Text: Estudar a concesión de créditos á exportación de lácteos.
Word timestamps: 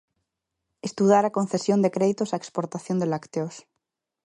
Estudar 0.87 1.23
a 1.25 1.35
concesión 1.37 1.79
de 1.81 1.93
créditos 1.95 2.31
á 2.33 2.37
exportación 2.41 2.97
de 2.99 3.07
lácteos. 3.13 3.55